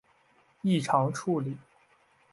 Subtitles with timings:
[0.63, 1.59] 异常处理